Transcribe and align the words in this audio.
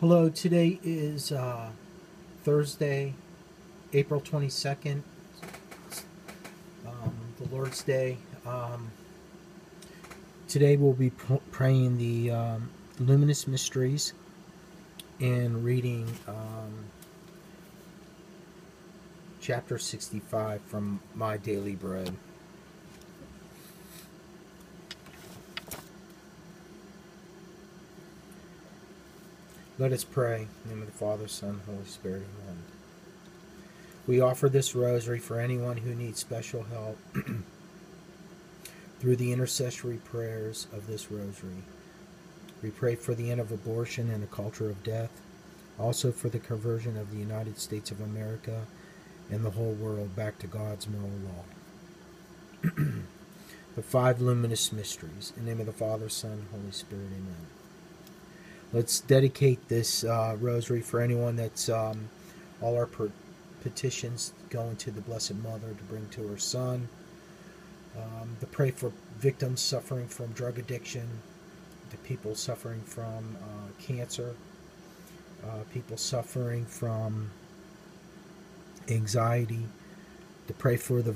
Hello, 0.00 0.28
today 0.28 0.78
is 0.84 1.32
uh, 1.32 1.70
Thursday, 2.44 3.14
April 3.94 4.20
22nd, 4.20 5.00
um, 6.86 7.14
the 7.40 7.48
Lord's 7.50 7.82
Day. 7.82 8.18
Um, 8.44 8.90
today 10.48 10.76
we'll 10.76 10.92
be 10.92 11.08
p- 11.08 11.40
praying 11.50 11.96
the 11.96 12.30
um, 12.30 12.68
luminous 12.98 13.48
mysteries 13.48 14.12
and 15.18 15.64
reading 15.64 16.06
um, 16.28 16.74
chapter 19.40 19.78
65 19.78 20.60
from 20.60 21.00
My 21.14 21.38
Daily 21.38 21.74
Bread. 21.74 22.14
Let 29.78 29.92
us 29.92 30.04
pray. 30.04 30.40
In 30.40 30.48
the 30.64 30.74
name 30.74 30.82
of 30.82 30.90
the 30.90 30.98
Father, 30.98 31.28
Son, 31.28 31.60
Holy 31.66 31.84
Spirit, 31.84 32.22
amen. 32.42 32.62
We 34.06 34.22
offer 34.22 34.48
this 34.48 34.74
rosary 34.74 35.18
for 35.18 35.38
anyone 35.38 35.76
who 35.76 35.94
needs 35.94 36.18
special 36.18 36.62
help 36.62 36.96
through 39.00 39.16
the 39.16 39.32
intercessory 39.32 39.98
prayers 39.98 40.66
of 40.72 40.86
this 40.86 41.10
rosary. 41.10 41.62
We 42.62 42.70
pray 42.70 42.94
for 42.94 43.14
the 43.14 43.30
end 43.30 43.38
of 43.38 43.52
abortion 43.52 44.10
and 44.10 44.24
a 44.24 44.28
culture 44.28 44.70
of 44.70 44.82
death, 44.82 45.10
also 45.78 46.10
for 46.10 46.30
the 46.30 46.38
conversion 46.38 46.96
of 46.96 47.10
the 47.10 47.18
United 47.18 47.58
States 47.58 47.90
of 47.90 48.00
America 48.00 48.62
and 49.30 49.44
the 49.44 49.50
whole 49.50 49.72
world 49.72 50.16
back 50.16 50.38
to 50.38 50.46
God's 50.46 50.88
moral 50.88 51.10
law. 52.62 52.72
the 53.76 53.82
five 53.82 54.22
luminous 54.22 54.72
mysteries. 54.72 55.34
In 55.36 55.44
the 55.44 55.50
name 55.50 55.60
of 55.60 55.66
the 55.66 55.72
Father, 55.72 56.08
Son, 56.08 56.46
Holy 56.50 56.72
Spirit, 56.72 57.08
amen 57.12 57.65
let's 58.76 59.00
dedicate 59.00 59.68
this 59.68 60.04
uh, 60.04 60.36
rosary 60.38 60.82
for 60.82 61.00
anyone 61.00 61.34
that's 61.34 61.70
um, 61.70 62.10
all 62.60 62.76
our 62.76 62.84
per- 62.84 63.10
petitions 63.62 64.34
going 64.50 64.76
to 64.76 64.90
the 64.90 65.00
Blessed 65.00 65.34
Mother 65.36 65.72
to 65.72 65.82
bring 65.84 66.06
to 66.10 66.28
her 66.28 66.36
son. 66.36 66.86
Um, 67.96 68.36
to 68.40 68.46
pray 68.46 68.70
for 68.70 68.92
victims 69.18 69.62
suffering 69.62 70.06
from 70.06 70.26
drug 70.32 70.58
addiction, 70.58 71.08
the 71.88 71.96
people 71.98 72.34
suffering 72.34 72.82
from 72.82 73.38
uh, 73.42 73.82
cancer, 73.82 74.34
uh, 75.42 75.60
people 75.72 75.96
suffering 75.96 76.66
from 76.66 77.30
anxiety. 78.88 79.66
To 80.48 80.52
pray 80.52 80.76
for 80.76 81.00
the 81.00 81.14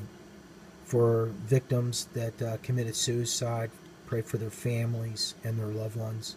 for 0.86 1.26
victims 1.44 2.08
that 2.14 2.40
uh, 2.40 2.56
committed 2.62 2.96
suicide. 2.96 3.70
Pray 4.06 4.22
for 4.22 4.38
their 4.38 4.50
families 4.50 5.34
and 5.44 5.58
their 5.58 5.66
loved 5.66 5.94
ones 5.96 6.36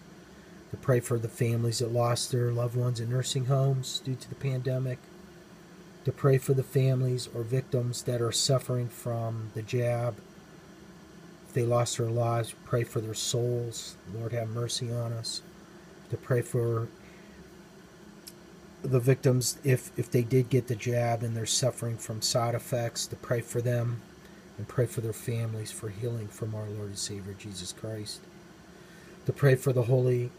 to 0.73 0.77
pray 0.77 0.99
for 0.99 1.19
the 1.19 1.29
families 1.29 1.77
that 1.77 1.93
lost 1.93 2.31
their 2.31 2.51
loved 2.51 2.75
ones 2.75 2.99
in 2.99 3.07
nursing 3.07 3.45
homes 3.45 4.01
due 4.03 4.15
to 4.15 4.27
the 4.27 4.33
pandemic, 4.33 4.97
to 6.03 6.11
pray 6.11 6.39
for 6.39 6.55
the 6.55 6.63
families 6.63 7.29
or 7.35 7.43
victims 7.43 8.01
that 8.01 8.19
are 8.19 8.31
suffering 8.31 8.89
from 8.89 9.51
the 9.53 9.61
jab. 9.61 10.15
If 11.47 11.53
they 11.53 11.61
lost 11.61 11.99
their 11.99 12.09
lives, 12.09 12.55
pray 12.65 12.83
for 12.83 13.01
their 13.01 13.13
souls. 13.13 13.97
Lord, 14.15 14.31
have 14.31 14.49
mercy 14.49 14.91
on 14.91 15.13
us. 15.13 15.43
To 16.09 16.17
pray 16.17 16.41
for 16.41 16.87
the 18.81 18.99
victims 18.99 19.59
if 19.63 19.91
if 19.95 20.09
they 20.09 20.23
did 20.23 20.49
get 20.49 20.67
the 20.67 20.75
jab 20.75 21.21
and 21.21 21.37
they're 21.37 21.45
suffering 21.45 21.97
from 21.97 22.23
side 22.23 22.55
effects 22.55 23.05
to 23.07 23.15
pray 23.15 23.41
for 23.41 23.61
them 23.61 24.01
and 24.57 24.67
pray 24.67 24.87
for 24.87 25.01
their 25.01 25.13
families 25.13 25.71
for 25.71 25.89
healing 25.89 26.27
from 26.27 26.55
our 26.55 26.65
Lord 26.65 26.89
and 26.89 26.97
Savior 26.97 27.33
Jesus 27.37 27.71
Christ 27.71 28.21
to 29.25 29.31
pray 29.31 29.55
for 29.55 29.71
the 29.71 29.83
holy 29.83 30.31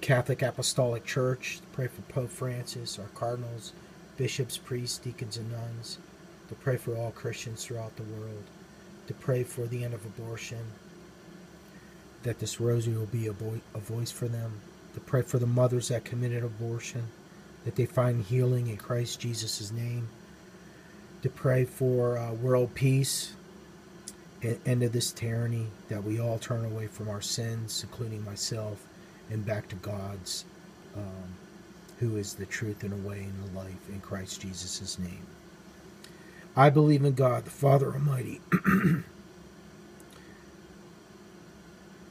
Catholic 0.00 0.42
Apostolic 0.42 1.04
Church, 1.04 1.60
pray 1.72 1.88
for 1.88 2.02
Pope 2.02 2.30
Francis, 2.30 2.98
our 2.98 3.08
cardinals, 3.08 3.72
bishops, 4.16 4.56
priests, 4.56 4.98
deacons, 4.98 5.36
and 5.36 5.50
nuns, 5.50 5.98
to 6.48 6.54
pray 6.54 6.76
for 6.76 6.96
all 6.96 7.10
Christians 7.10 7.64
throughout 7.64 7.96
the 7.96 8.02
world, 8.04 8.44
to 9.08 9.14
pray 9.14 9.42
for 9.42 9.66
the 9.66 9.84
end 9.84 9.94
of 9.94 10.04
abortion, 10.04 10.64
that 12.22 12.38
this 12.38 12.60
rosary 12.60 12.96
will 12.96 13.06
be 13.06 13.26
a, 13.26 13.32
vo- 13.32 13.60
a 13.74 13.78
voice 13.78 14.10
for 14.10 14.28
them, 14.28 14.60
to 14.94 15.00
pray 15.00 15.22
for 15.22 15.38
the 15.38 15.46
mothers 15.46 15.88
that 15.88 16.04
committed 16.04 16.44
abortion, 16.44 17.08
that 17.64 17.76
they 17.76 17.86
find 17.86 18.24
healing 18.24 18.68
in 18.68 18.76
Christ 18.76 19.20
Jesus' 19.20 19.72
name, 19.72 20.08
to 21.22 21.28
pray 21.28 21.64
for 21.64 22.18
uh, 22.18 22.32
world 22.32 22.74
peace, 22.74 23.32
end 24.64 24.82
of 24.82 24.92
this 24.92 25.10
tyranny, 25.10 25.66
that 25.88 26.04
we 26.04 26.20
all 26.20 26.38
turn 26.38 26.64
away 26.64 26.86
from 26.86 27.08
our 27.08 27.20
sins, 27.20 27.82
including 27.82 28.24
myself 28.24 28.82
and 29.30 29.44
back 29.44 29.68
to 29.68 29.76
God's, 29.76 30.44
um, 30.96 31.34
who 31.98 32.16
is 32.16 32.34
the 32.34 32.46
truth 32.46 32.82
and 32.82 32.92
the 32.92 33.08
way 33.08 33.20
and 33.20 33.44
the 33.44 33.58
life 33.58 33.88
in 33.88 34.00
Christ 34.00 34.40
Jesus' 34.40 34.98
name. 34.98 35.26
I 36.56 36.70
believe 36.70 37.04
in 37.04 37.14
God, 37.14 37.44
the 37.44 37.50
Father 37.50 37.92
Almighty, 37.92 38.40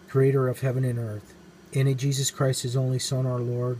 creator 0.07 0.47
of 0.47 0.61
heaven 0.61 0.83
and 0.83 0.99
earth, 0.99 1.33
and 1.73 1.87
in 1.87 1.97
Jesus 1.97 2.31
Christ, 2.31 2.61
his 2.63 2.75
only 2.75 2.99
Son, 2.99 3.25
our 3.25 3.39
Lord, 3.39 3.79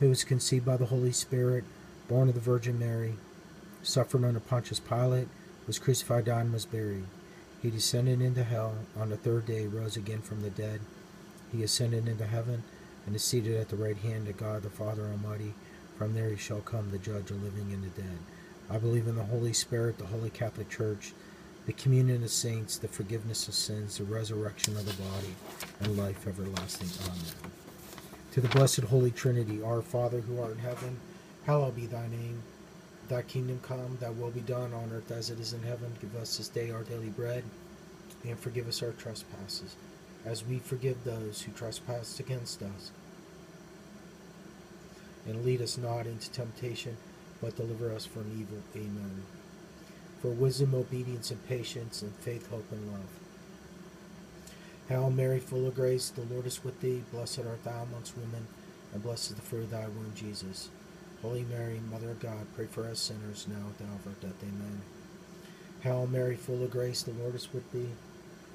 who 0.00 0.08
was 0.08 0.24
conceived 0.24 0.64
by 0.64 0.76
the 0.76 0.86
Holy 0.86 1.12
Spirit, 1.12 1.64
born 2.08 2.28
of 2.28 2.34
the 2.34 2.40
Virgin 2.40 2.78
Mary, 2.78 3.16
suffered 3.82 4.24
under 4.24 4.40
Pontius 4.40 4.80
Pilate, 4.80 5.28
was 5.66 5.78
crucified, 5.78 6.24
died, 6.24 6.46
and 6.46 6.52
was 6.52 6.64
buried. 6.64 7.04
He 7.62 7.70
descended 7.70 8.20
into 8.20 8.44
hell. 8.44 8.74
On 8.98 9.10
the 9.10 9.16
third 9.16 9.46
day, 9.46 9.66
rose 9.66 9.96
again 9.96 10.22
from 10.22 10.42
the 10.42 10.50
dead. 10.50 10.80
He 11.52 11.62
ascended 11.62 12.08
into 12.08 12.26
heaven 12.26 12.62
and 13.06 13.14
is 13.14 13.22
seated 13.22 13.56
at 13.56 13.68
the 13.68 13.76
right 13.76 13.96
hand 13.96 14.28
of 14.28 14.36
God 14.36 14.62
the 14.62 14.70
Father 14.70 15.02
Almighty. 15.02 15.54
From 15.96 16.12
there 16.12 16.30
he 16.30 16.36
shall 16.36 16.60
come 16.60 16.90
the 16.90 16.98
judge 16.98 17.30
of 17.30 17.42
living 17.42 17.72
and 17.72 17.84
the 17.84 18.00
dead. 18.00 18.18
I 18.68 18.78
believe 18.78 19.06
in 19.06 19.16
the 19.16 19.24
Holy 19.24 19.52
Spirit, 19.52 19.96
the 19.96 20.06
Holy 20.06 20.28
Catholic 20.28 20.68
Church, 20.68 21.12
the 21.66 21.72
communion 21.72 22.22
of 22.24 22.30
saints, 22.30 22.76
the 22.76 22.88
forgiveness 22.88 23.48
of 23.48 23.54
sins, 23.54 23.98
the 23.98 24.04
resurrection 24.04 24.76
of 24.76 24.84
the 24.84 25.02
body, 25.02 25.34
and 25.80 25.96
life 25.96 26.26
everlasting. 26.26 26.88
Amen. 27.04 27.52
To 28.32 28.40
the 28.40 28.48
blessed 28.48 28.80
Holy 28.80 29.12
Trinity, 29.12 29.62
our 29.62 29.82
Father 29.82 30.20
who 30.20 30.40
art 30.40 30.52
in 30.52 30.58
heaven, 30.58 30.98
hallowed 31.46 31.76
be 31.76 31.86
thy 31.86 32.08
name. 32.08 32.42
Thy 33.08 33.22
kingdom 33.22 33.60
come, 33.62 33.96
thy 34.00 34.10
will 34.10 34.30
be 34.30 34.40
done 34.40 34.74
on 34.74 34.90
earth 34.92 35.12
as 35.12 35.30
it 35.30 35.38
is 35.38 35.52
in 35.52 35.62
heaven. 35.62 35.92
Give 36.00 36.14
us 36.16 36.36
this 36.36 36.48
day 36.48 36.72
our 36.72 36.82
daily 36.82 37.10
bread, 37.10 37.44
and 38.24 38.38
forgive 38.38 38.66
us 38.66 38.82
our 38.82 38.92
trespasses 38.92 39.76
as 40.26 40.44
we 40.44 40.58
forgive 40.58 41.04
those 41.04 41.42
who 41.42 41.52
trespass 41.52 42.18
against 42.18 42.60
us. 42.60 42.90
And 45.24 45.44
lead 45.44 45.62
us 45.62 45.78
not 45.78 46.06
into 46.06 46.30
temptation, 46.30 46.96
but 47.40 47.56
deliver 47.56 47.94
us 47.94 48.04
from 48.04 48.32
evil. 48.38 48.58
Amen. 48.74 49.22
For 50.20 50.28
wisdom, 50.28 50.74
obedience, 50.74 51.30
and 51.30 51.46
patience, 51.48 52.02
and 52.02 52.12
faith, 52.16 52.50
hope, 52.50 52.66
and 52.72 52.92
love. 52.92 53.08
Hail 54.88 55.10
Mary, 55.10 55.40
full 55.40 55.66
of 55.66 55.74
grace, 55.74 56.10
the 56.10 56.22
Lord 56.22 56.46
is 56.46 56.62
with 56.62 56.80
thee. 56.80 57.02
Blessed 57.12 57.40
art 57.40 57.64
thou 57.64 57.82
amongst 57.82 58.16
women, 58.16 58.46
and 58.92 59.02
blessed 59.02 59.30
is 59.30 59.36
the 59.36 59.42
fruit 59.42 59.64
of 59.64 59.70
thy 59.70 59.86
womb, 59.86 60.12
Jesus. 60.14 60.70
Holy 61.22 61.44
Mary, 61.44 61.80
Mother 61.90 62.10
of 62.10 62.20
God, 62.20 62.46
pray 62.54 62.66
for 62.66 62.86
us 62.86 63.00
sinners 63.00 63.46
now 63.48 63.68
at 63.68 63.78
the 63.78 63.84
hour 63.84 63.94
of 63.94 64.06
our 64.06 64.12
death. 64.20 64.42
Amen. 64.42 64.82
Hail 65.80 66.06
Mary, 66.06 66.36
full 66.36 66.62
of 66.62 66.70
grace, 66.70 67.02
the 67.02 67.12
Lord 67.12 67.34
is 67.34 67.52
with 67.52 67.70
thee. 67.72 67.90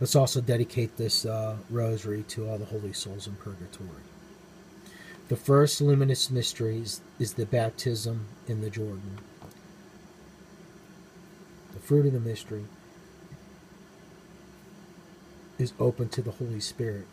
Let's 0.00 0.16
also 0.16 0.40
dedicate 0.40 0.96
this 0.96 1.24
uh, 1.24 1.56
rosary 1.70 2.24
to 2.28 2.48
all 2.48 2.58
the 2.58 2.64
holy 2.64 2.92
souls 2.92 3.26
in 3.26 3.34
purgatory. 3.36 4.02
The 5.28 5.36
first 5.36 5.80
luminous 5.80 6.30
mystery 6.30 6.78
is, 6.78 7.00
is 7.18 7.34
the 7.34 7.46
baptism 7.46 8.26
in 8.46 8.60
the 8.60 8.70
Jordan. 8.70 9.18
The 11.72 11.80
fruit 11.80 12.06
of 12.06 12.12
the 12.12 12.20
mystery 12.20 12.64
is 15.58 15.72
open 15.78 16.08
to 16.10 16.22
the 16.22 16.32
Holy 16.32 16.60
Spirit. 16.60 17.06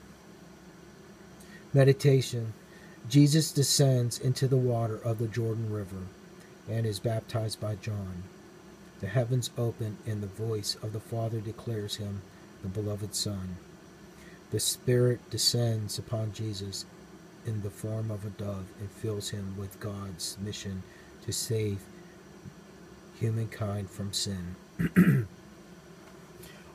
Meditation 1.73 2.53
Jesus 3.09 3.51
descends 3.51 4.19
into 4.19 4.47
the 4.47 4.57
water 4.57 4.97
of 4.97 5.17
the 5.17 5.27
Jordan 5.27 5.71
River 5.71 6.03
and 6.69 6.85
is 6.85 6.99
baptized 6.99 7.59
by 7.59 7.75
John. 7.75 8.23
The 8.99 9.07
heavens 9.07 9.49
open, 9.57 9.97
and 10.05 10.21
the 10.21 10.27
voice 10.27 10.77
of 10.83 10.93
the 10.93 10.99
Father 10.99 11.39
declares 11.39 11.95
him 11.95 12.21
the 12.61 12.69
beloved 12.69 13.15
Son. 13.15 13.57
The 14.51 14.59
Spirit 14.59 15.29
descends 15.29 15.97
upon 15.97 16.33
Jesus 16.33 16.85
in 17.45 17.61
the 17.61 17.69
form 17.69 18.11
of 18.11 18.25
a 18.25 18.29
dove 18.29 18.65
and 18.79 18.91
fills 18.91 19.29
him 19.29 19.55
with 19.57 19.79
God's 19.79 20.37
mission 20.39 20.83
to 21.25 21.31
save 21.31 21.79
humankind 23.19 23.89
from 23.89 24.13
sin. 24.13 24.55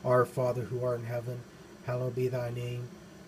Our 0.05 0.25
Father 0.25 0.61
who 0.61 0.83
art 0.83 0.99
in 0.99 1.05
heaven, 1.05 1.41
hallowed 1.85 2.15
be 2.15 2.27
thy 2.27 2.49
name. 2.51 2.87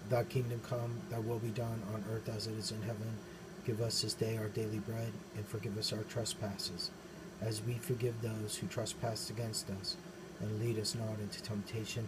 Thy 0.10 0.24
kingdom 0.24 0.62
come, 0.68 1.02
thy 1.10 1.20
will 1.20 1.40
be 1.40 1.50
done 1.50 1.84
on 1.94 2.04
earth 2.12 2.30
as 2.30 2.48
it 2.48 2.54
is 2.54 2.72
in 2.72 2.82
heaven. 2.82 3.18
Give 3.66 3.82
us 3.82 4.02
this 4.02 4.14
day 4.14 4.38
our 4.38 4.48
daily 4.48 4.80
bread, 4.80 5.12
and 5.36 5.46
forgive 5.46 5.78
us 5.78 5.94
our 5.94 6.04
trespasses, 6.04 6.90
as 7.42 7.62
we 7.62 7.74
forgive 7.74 8.22
those 8.22 8.56
who 8.56 8.68
trespass 8.68 9.30
against 9.30 9.70
us. 9.70 9.98
And 10.40 10.60
lead 10.60 10.80
us 10.80 10.96
not 10.96 11.20
into 11.20 11.44
temptation, 11.44 12.08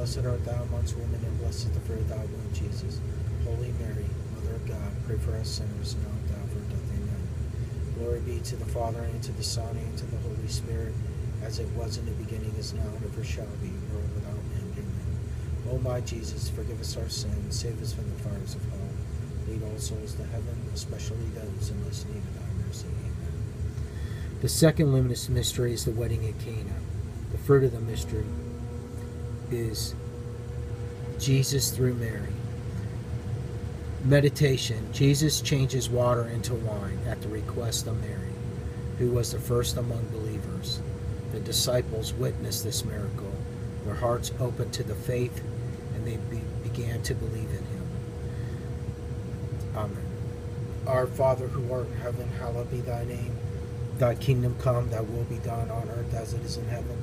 Blessed 0.00 0.24
art 0.24 0.42
thou 0.46 0.62
amongst 0.62 0.96
women, 0.96 1.20
and 1.22 1.38
blessed 1.40 1.66
is 1.68 1.72
the 1.72 1.80
fruit 1.80 2.00
of 2.00 2.08
thy 2.08 2.16
womb, 2.16 2.50
Jesus. 2.54 2.98
Holy 3.44 3.70
Mary, 3.84 4.08
Mother 4.34 4.56
of 4.56 4.66
God, 4.66 4.90
pray 5.06 5.18
for 5.18 5.36
us 5.36 5.60
sinners, 5.60 5.94
now 6.00 6.08
and 6.08 6.40
at 6.40 6.48
the 6.48 6.60
death. 6.72 6.88
Amen. 6.96 7.28
Glory 7.98 8.20
be 8.20 8.40
to 8.40 8.56
the 8.56 8.64
Father, 8.64 9.02
and 9.02 9.22
to 9.22 9.32
the 9.32 9.42
Son, 9.42 9.76
and 9.76 9.98
to 9.98 10.06
the 10.06 10.16
Holy 10.24 10.48
Spirit, 10.48 10.94
as 11.42 11.58
it 11.58 11.68
was 11.76 11.98
in 11.98 12.06
the 12.06 12.12
beginning, 12.12 12.48
is 12.56 12.72
now, 12.72 12.80
and 12.80 13.04
ever 13.04 13.22
shall 13.22 13.44
be, 13.60 13.68
world 13.92 14.08
without 14.14 14.40
end. 14.56 14.72
Amen. 14.72 15.68
O 15.68 15.76
my 15.84 16.00
Jesus, 16.00 16.48
forgive 16.48 16.80
us 16.80 16.96
our 16.96 17.10
sins, 17.10 17.60
save 17.60 17.76
us 17.82 17.92
from 17.92 18.08
the 18.08 18.22
fires 18.22 18.54
of 18.54 18.64
hell. 18.70 18.88
Lead 19.48 19.62
all 19.64 19.78
souls 19.78 20.14
to 20.14 20.24
heaven, 20.32 20.56
especially 20.72 21.28
those 21.36 21.68
in 21.68 21.84
most 21.84 22.08
need 22.08 22.24
of 22.24 22.40
thy 22.40 22.64
mercy. 22.66 22.88
Amen. 22.88 23.44
The 24.40 24.48
second 24.48 24.94
luminous 24.94 25.28
mystery 25.28 25.74
is 25.74 25.84
the 25.84 25.92
wedding 25.92 26.26
at 26.26 26.38
Cana. 26.38 26.80
The 27.32 27.38
fruit 27.38 27.64
of 27.64 27.72
the 27.72 27.80
mystery 27.80 28.24
is 29.52 29.94
Jesus 31.18 31.70
through 31.70 31.94
Mary. 31.94 32.32
Meditation 34.04 34.88
Jesus 34.92 35.40
changes 35.40 35.90
water 35.90 36.24
into 36.24 36.54
wine 36.54 36.98
at 37.06 37.20
the 37.20 37.28
request 37.28 37.86
of 37.86 38.00
Mary, 38.00 38.32
who 38.98 39.10
was 39.10 39.32
the 39.32 39.38
first 39.38 39.76
among 39.76 40.06
believers. 40.08 40.80
The 41.32 41.40
disciples 41.40 42.14
witnessed 42.14 42.64
this 42.64 42.84
miracle. 42.84 43.32
Their 43.84 43.94
hearts 43.94 44.32
opened 44.40 44.72
to 44.74 44.82
the 44.82 44.94
faith, 44.94 45.42
and 45.94 46.06
they 46.06 46.16
be- 46.30 46.42
began 46.62 47.02
to 47.02 47.14
believe 47.14 47.50
in 47.50 47.64
him. 47.64 47.88
Amen. 49.76 50.06
Our 50.86 51.06
Father 51.06 51.48
who 51.48 51.72
art 51.72 51.86
in 51.88 51.98
heaven, 51.98 52.28
hallowed 52.38 52.70
be 52.70 52.80
thy 52.80 53.04
name. 53.04 53.36
Thy 53.98 54.14
kingdom 54.14 54.56
come, 54.60 54.90
thy 54.90 55.00
will 55.02 55.24
be 55.24 55.36
done 55.36 55.70
on 55.70 55.88
earth 55.90 56.14
as 56.14 56.32
it 56.32 56.42
is 56.42 56.56
in 56.56 56.66
heaven. 56.68 57.02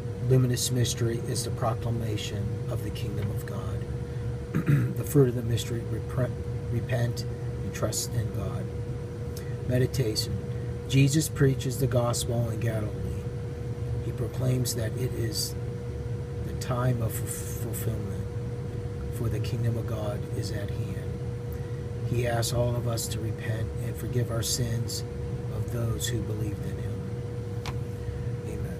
luminous 0.31 0.71
mystery 0.71 1.21
is 1.27 1.43
the 1.43 1.51
proclamation 1.51 2.41
of 2.69 2.85
the 2.85 2.89
kingdom 2.89 3.29
of 3.31 3.45
God. 3.45 3.81
the 4.95 5.03
fruit 5.03 5.27
of 5.27 5.35
the 5.35 5.43
mystery, 5.43 5.83
repent, 5.91 6.31
repent 6.71 7.25
and 7.63 7.73
trust 7.73 8.13
in 8.13 8.33
God. 8.33 8.63
Meditation. 9.67 10.37
Jesus 10.87 11.27
preaches 11.27 11.79
the 11.79 11.87
gospel 11.87 12.49
in 12.49 12.61
Galilee. 12.61 13.23
He 14.05 14.13
proclaims 14.13 14.73
that 14.75 14.93
it 14.93 15.11
is 15.11 15.53
the 16.47 16.53
time 16.61 17.01
of 17.01 17.11
fulfillment, 17.11 18.25
for 19.15 19.27
the 19.27 19.39
kingdom 19.41 19.77
of 19.77 19.85
God 19.85 20.21
is 20.37 20.51
at 20.53 20.69
hand. 20.69 21.11
He 22.09 22.25
asks 22.25 22.53
all 22.53 22.73
of 22.77 22.87
us 22.87 23.05
to 23.09 23.19
repent 23.19 23.67
and 23.85 23.93
forgive 23.97 24.31
our 24.31 24.43
sins 24.43 25.03
of 25.57 25.73
those 25.73 26.07
who 26.07 26.21
believed 26.21 26.65
in 26.67 26.77
him. 26.77 27.01
Amen. 28.47 28.79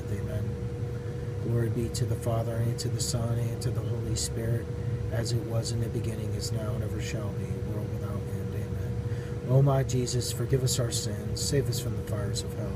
Glory 1.51 1.67
be 1.67 1.89
to 1.89 2.05
the 2.05 2.15
Father, 2.15 2.55
and 2.55 2.79
to 2.79 2.87
the 2.87 3.01
Son, 3.01 3.37
and 3.37 3.61
to 3.61 3.71
the 3.71 3.81
Holy 3.81 4.15
Spirit, 4.15 4.65
as 5.11 5.33
it 5.33 5.43
was 5.47 5.73
in 5.73 5.81
the 5.81 5.89
beginning, 5.89 6.33
is 6.33 6.53
now, 6.53 6.71
and 6.75 6.81
ever 6.81 7.01
shall 7.01 7.27
be, 7.27 7.73
world 7.73 7.89
without 7.91 8.13
end. 8.13 8.53
Amen. 8.55 9.49
O 9.49 9.61
my 9.61 9.83
Jesus, 9.83 10.31
forgive 10.31 10.63
us 10.63 10.79
our 10.79 10.91
sins, 10.91 11.41
save 11.41 11.67
us 11.67 11.77
from 11.77 11.97
the 11.97 12.03
fires 12.03 12.43
of 12.43 12.53
hell. 12.53 12.71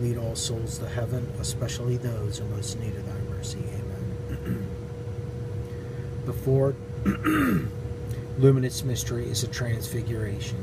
Lead 0.00 0.18
all 0.18 0.36
souls 0.36 0.76
to 0.80 0.86
heaven, 0.86 1.26
especially 1.40 1.96
those 1.96 2.36
who 2.36 2.44
most 2.48 2.78
need 2.78 2.94
of 2.94 3.06
thy 3.06 3.18
mercy. 3.34 3.64
Amen. 3.72 4.68
the 6.26 6.34
fourth 6.34 6.76
luminous 8.38 8.84
mystery 8.84 9.30
is 9.30 9.44
a 9.44 9.48
transfiguration. 9.48 10.62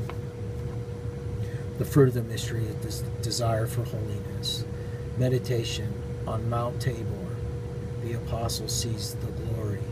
The 1.78 1.84
fruit 1.84 2.06
of 2.06 2.14
the 2.14 2.22
mystery 2.22 2.66
is 2.66 3.00
des- 3.00 3.22
desire 3.22 3.66
for 3.66 3.82
holiness. 3.82 4.64
Meditation 5.18 5.92
on 6.24 6.48
Mount 6.48 6.80
Tabor, 6.80 7.21
the 8.02 8.14
apostle 8.14 8.66
sees 8.68 9.14
the 9.14 9.30
glory 9.44 9.82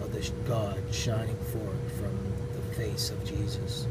of 0.00 0.12
the 0.12 0.30
God 0.46 0.82
shining 0.90 1.36
forth 1.52 1.92
from 1.98 2.16
the 2.54 2.74
face 2.74 3.10
of 3.10 3.24
Jesus. 3.24 3.86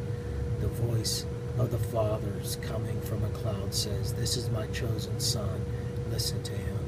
The 0.60 0.68
voice 0.68 1.26
of 1.60 1.70
the 1.70 1.78
Father's 1.78 2.58
coming 2.64 3.00
from 3.02 3.24
a 3.24 3.30
cloud 3.30 3.74
says, 3.74 4.14
This 4.14 4.36
is 4.36 4.50
my 4.50 4.66
chosen 4.68 5.20
Son, 5.20 5.62
listen 6.10 6.42
to 6.44 6.54
him. 6.54 6.80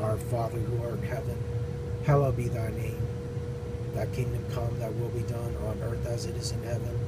Our 0.00 0.16
Father 0.16 0.58
who 0.58 0.82
art 0.82 0.94
in 0.94 1.02
heaven, 1.02 1.38
hallowed 2.02 2.36
be 2.36 2.48
thy 2.48 2.70
name. 2.70 3.00
Thy 3.94 4.06
kingdom 4.06 4.44
come, 4.52 4.76
thy 4.80 4.90
will 4.90 5.10
be 5.10 5.22
done 5.22 5.54
on 5.66 5.80
earth 5.84 6.04
as 6.06 6.26
it 6.26 6.36
is 6.36 6.50
in 6.50 6.62
heaven. 6.64 6.98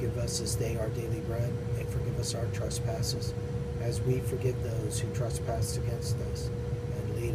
Give 0.00 0.18
us 0.18 0.40
this 0.40 0.56
day 0.56 0.76
our 0.76 0.88
daily 0.88 1.20
bread, 1.20 1.52
and 1.78 1.88
forgive 1.88 2.18
us 2.18 2.34
our 2.34 2.46
trespasses, 2.46 3.32
as 3.80 4.00
we 4.02 4.18
forgive 4.18 4.60
those 4.64 4.98
who 4.98 5.08
trespass 5.14 5.76
against 5.76 6.16
us. 6.32 6.50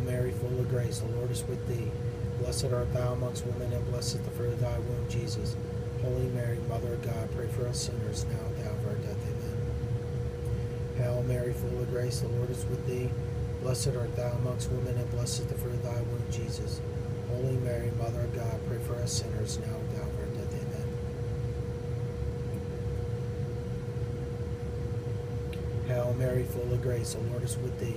Hail 0.00 0.12
Mary, 0.12 0.32
full 0.32 0.58
of 0.58 0.68
grace, 0.70 1.00
the 1.00 1.08
Lord 1.18 1.30
is 1.30 1.46
with 1.46 1.66
thee. 1.68 1.90
Blessed 2.38 2.72
art 2.72 2.92
thou 2.94 3.12
amongst 3.12 3.44
women, 3.44 3.72
and 3.72 3.90
blessed 3.90 4.16
is 4.16 4.20
the 4.22 4.30
fruit 4.30 4.52
of 4.54 4.60
thy 4.60 4.78
womb, 4.78 5.06
Jesus. 5.10 5.56
Holy 6.00 6.28
Mary, 6.28 6.58
Mother 6.68 6.94
of 6.94 7.02
God, 7.02 7.28
pray 7.36 7.48
for 7.48 7.66
us 7.66 7.80
sinners, 7.80 8.24
now 8.30 8.38
and 8.46 8.58
at 8.58 8.64
the 8.64 8.70
of 8.70 8.86
our 8.86 8.94
death. 8.94 9.18
Amen. 9.28 9.58
Hail 10.96 11.22
Mary, 11.24 11.52
full 11.52 11.80
of 11.80 11.90
grace, 11.90 12.20
the 12.20 12.28
Lord 12.28 12.48
is 12.48 12.64
with 12.66 12.86
thee. 12.86 13.10
Blessed 13.62 13.88
art 13.88 14.16
thou 14.16 14.30
amongst 14.30 14.70
women, 14.70 14.96
and 14.96 15.10
blessed 15.10 15.40
is 15.40 15.46
the 15.46 15.54
fruit 15.54 15.74
of 15.74 15.82
thy 15.82 16.00
womb, 16.00 16.24
Jesus. 16.30 16.80
Holy 17.28 17.56
Mary, 17.58 17.90
Mother 17.98 18.22
of 18.22 18.34
God, 18.34 18.58
pray 18.68 18.78
for 18.78 18.94
us 18.94 19.12
sinners, 19.12 19.58
now 19.58 19.66
and 19.66 19.90
at 19.90 19.96
the 19.96 20.02
of 20.02 20.18
our 20.18 20.26
death. 20.34 20.54
Amen. 20.54 20.88
Hail 25.88 26.14
Mary, 26.18 26.44
full 26.44 26.72
of 26.72 26.80
grace, 26.80 27.12
the 27.12 27.20
Lord 27.30 27.42
is 27.42 27.58
with 27.58 27.78
thee. 27.80 27.96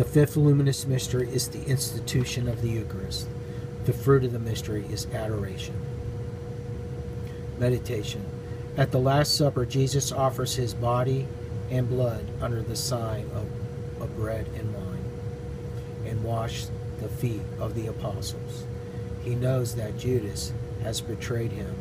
The 0.00 0.06
fifth 0.06 0.34
luminous 0.34 0.86
mystery 0.86 1.28
is 1.28 1.48
the 1.48 1.62
institution 1.66 2.48
of 2.48 2.62
the 2.62 2.70
Eucharist. 2.70 3.28
The 3.84 3.92
fruit 3.92 4.24
of 4.24 4.32
the 4.32 4.38
mystery 4.38 4.86
is 4.90 5.06
adoration. 5.12 5.74
Meditation. 7.58 8.24
At 8.78 8.92
the 8.92 8.98
Last 8.98 9.36
Supper, 9.36 9.66
Jesus 9.66 10.10
offers 10.10 10.54
his 10.54 10.72
body 10.72 11.28
and 11.70 11.86
blood 11.86 12.24
under 12.40 12.62
the 12.62 12.76
sign 12.76 13.30
of, 13.34 13.46
of 14.00 14.16
bread 14.16 14.46
and 14.56 14.72
wine 14.72 15.04
and 16.06 16.24
washed 16.24 16.70
the 17.02 17.10
feet 17.10 17.42
of 17.58 17.74
the 17.74 17.86
apostles. 17.86 18.64
He 19.22 19.34
knows 19.34 19.74
that 19.74 19.98
Judas 19.98 20.54
has 20.82 21.02
betrayed 21.02 21.52
him 21.52 21.76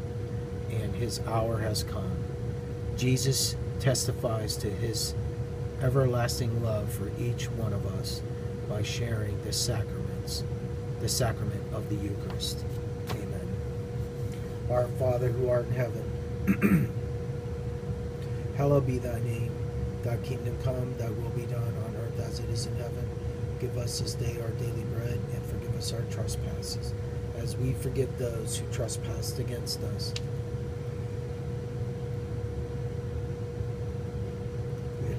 and 0.69 0.93
his 0.93 1.21
hour 1.21 1.60
has 1.60 1.84
come. 1.84 2.17
Jesus 2.97 3.55
testifies 3.79 4.58
to 4.58 4.69
his 4.69 5.13
everlasting 5.81 6.63
love 6.63 6.91
for 6.91 7.11
each 7.19 7.45
one 7.51 7.73
of 7.73 7.85
us 7.85 8.21
by 8.67 8.83
sharing 8.83 9.41
the 9.43 9.53
sacraments, 9.53 10.43
the 10.99 11.09
sacrament 11.09 11.61
of 11.73 11.89
the 11.89 11.95
Eucharist. 11.95 12.63
Amen. 13.11 13.47
Our 14.69 14.87
Father 14.99 15.29
who 15.29 15.49
art 15.49 15.65
in 15.67 15.73
heaven, 15.73 16.91
hallowed 18.57 18.85
be 18.85 18.99
thy 18.99 19.19
name. 19.21 19.51
Thy 20.03 20.17
kingdom 20.17 20.57
come, 20.63 20.95
thy 20.97 21.09
will 21.09 21.29
be 21.31 21.45
done 21.45 21.73
on 21.85 21.95
earth 21.97 22.19
as 22.19 22.39
it 22.39 22.49
is 22.49 22.67
in 22.67 22.75
heaven. 22.75 23.09
Give 23.59 23.77
us 23.77 23.99
this 23.99 24.13
day 24.13 24.37
our 24.41 24.51
daily 24.51 24.83
bread, 24.93 25.19
and 25.33 25.45
forgive 25.47 25.75
us 25.75 25.93
our 25.93 26.03
trespasses, 26.09 26.93
as 27.37 27.57
we 27.57 27.73
forgive 27.73 28.17
those 28.17 28.57
who 28.57 28.65
trespass 28.71 29.37
against 29.39 29.81
us. 29.83 30.13
And 35.05 35.18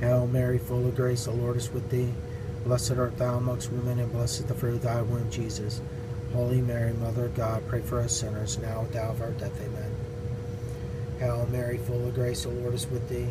Hail 0.00 0.26
Mary, 0.26 0.56
full 0.56 0.86
of 0.86 0.96
grace, 0.96 1.26
the 1.26 1.30
Lord 1.30 1.58
is 1.58 1.70
with 1.70 1.90
thee. 1.90 2.12
Blessed 2.64 2.92
art 2.92 3.18
thou 3.18 3.36
amongst 3.36 3.70
women, 3.70 3.98
and 3.98 4.10
blessed 4.10 4.48
the 4.48 4.54
fruit 4.54 4.76
of 4.76 4.82
thy 4.82 5.02
womb, 5.02 5.30
Jesus. 5.30 5.82
Holy 6.32 6.62
Mary, 6.62 6.94
Mother 6.94 7.26
of 7.26 7.34
God, 7.34 7.62
pray 7.68 7.82
for 7.82 8.00
us 8.00 8.16
sinners 8.16 8.56
now 8.58 8.86
the 8.92 9.02
hour 9.02 9.10
of 9.10 9.20
our 9.20 9.30
death. 9.32 9.60
Amen. 9.60 9.94
Hail 11.18 11.46
Mary, 11.52 11.76
full 11.76 12.08
of 12.08 12.14
grace, 12.14 12.44
the 12.44 12.48
Lord 12.48 12.72
is 12.72 12.86
with 12.86 13.06
thee. 13.10 13.28